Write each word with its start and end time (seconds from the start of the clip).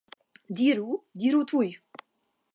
Diru, 0.61 0.95
diru 1.25 1.43
tuj! 1.53 1.69